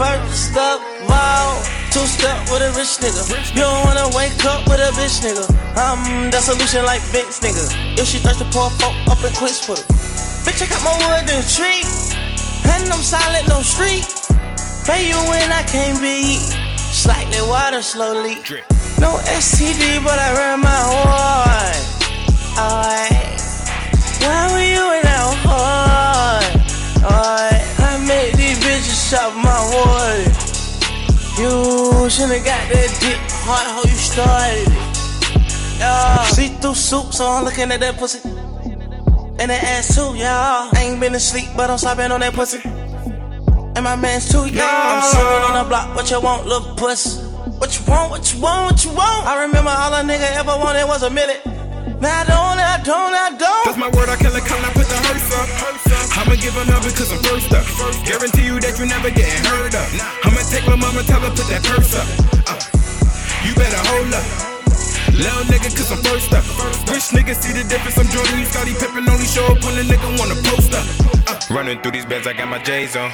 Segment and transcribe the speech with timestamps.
[0.00, 0.80] First up,
[1.12, 1.60] all,
[1.92, 3.20] two step with a rich nigga.
[3.52, 5.44] You don't wanna wake up with a bitch nigga.
[5.76, 7.68] I'm the solution like Vince nigga.
[8.00, 9.84] If she thirsty, pour folk up and quits for her.
[10.40, 11.84] Bitch, I got more wood than a tree.
[12.72, 14.08] And I'm silent, no street.
[14.88, 16.40] Pay you when I can't be.
[16.78, 18.36] Slightly water, slowly.
[19.04, 21.69] No STD, but I ran my horn.
[32.10, 35.78] You should've got that dick hard how you started it.
[35.78, 36.26] Yeah.
[36.34, 38.18] See through soup, so I'm looking at that pussy.
[39.38, 40.18] And that ass too.
[40.18, 42.66] I ain't been asleep, but I'm slopping on that pussy.
[42.66, 44.66] And my man's too, yeah.
[44.66, 47.22] I'm sitting on the block, what you want, little puss?
[47.62, 49.30] What you want, what you want, what you want?
[49.30, 51.46] I remember all a nigga ever wanted was a minute.
[52.02, 53.64] Now I don't, I don't, I don't.
[53.70, 55.46] That's my word, I kill a count, I put the hearse up.
[56.18, 57.62] I'ma give up because I'm first up.
[58.02, 60.19] Guarantee you that you never getting heard of.
[60.70, 62.06] My mama, tell her put that purse up.
[62.46, 62.54] Uh,
[63.42, 64.22] you better hold up.
[65.10, 66.46] Little nigga, cause I'm first up.
[66.86, 67.98] Rich nigga see the difference.
[67.98, 70.86] I'm Jordan, you Scottie Pippen, only show up when a nigga wanna post up.
[71.26, 73.10] Uh, running through these beds, I got my J's on.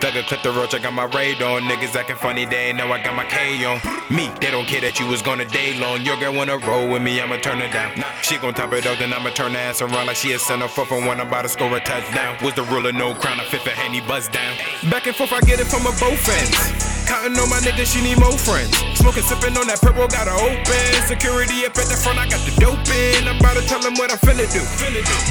[0.00, 1.62] Thugger clip the roach, I got my raid on.
[1.62, 3.80] Niggas acting funny, they ain't know I got my K on.
[4.14, 6.02] Me, they don't care that you was gonna day long.
[6.02, 8.04] Your girl wanna roll with me, I'ma turn her down.
[8.22, 10.68] She gon' top it up, then I'ma turn her ass around like she a center
[10.68, 12.36] for from when I'm about to score a touchdown.
[12.42, 14.56] Was the ruler, no crown, I fit for Henny buzz down.
[14.90, 16.95] Back and forth, I get it from a both ends.
[17.06, 18.74] Counting on my niggas, she need more friends.
[18.98, 20.90] Smoking, sipping on that purple, got her open.
[21.06, 23.30] Security up at the front, I got the dope in.
[23.30, 24.58] I'm about to tell them what I'm finna do.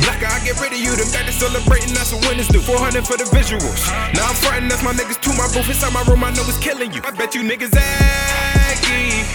[0.08, 2.64] Blacker, I get rid of you, them back to celebrating, that's what winners do.
[2.64, 3.92] 400 for the visuals.
[4.16, 5.36] Now I'm frontin', that's my niggas too.
[5.36, 7.03] My booth inside my room, I know it's killing you.
[7.03, 9.28] I bet you niggas aggy.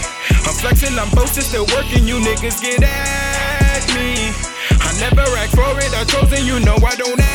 [0.48, 2.08] I'm flexing, I'm boasting, still working.
[2.08, 4.32] You niggas get at me.
[4.80, 7.29] I never asked for it, I chosen, you know I don't I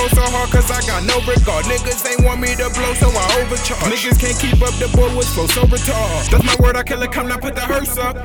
[0.00, 1.64] go so hard, cause I got no regard.
[1.66, 3.84] Niggas ain't want me to blow, so I overcharge.
[3.92, 6.30] Niggas can't keep up, the boy was flow so retarded.
[6.30, 8.16] That's my word, I kill it, come now put the hearse up.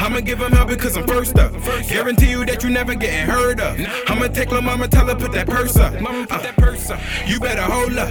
[0.00, 1.52] I'ma give him up because I'm first up.
[1.88, 3.80] Guarantee you that you never getting heard of.
[4.06, 5.94] I'ma take my mama, tell her put that purse up.
[6.30, 8.08] Uh, you better hold up.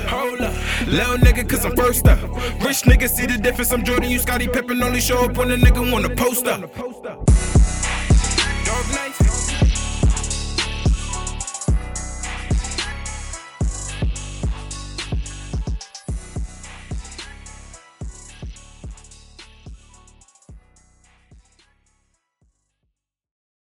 [0.87, 2.19] Little nigga, cause I'm first up.
[2.65, 3.71] Rich niggas see the difference.
[3.71, 6.69] I'm Jordan, you Scottie Pippen, only show up when a nigga wanna post up.